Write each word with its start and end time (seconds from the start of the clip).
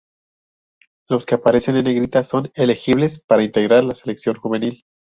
Los 1.07 1.27
que 1.27 1.35
aparecen 1.35 1.77
en 1.77 1.83
Negrita 1.85 2.23
son 2.23 2.49
elegibles 2.55 3.19
para 3.23 3.43
integrar 3.43 3.83
la 3.83 3.93
selección 3.93 4.35
juvenil. 4.35 4.83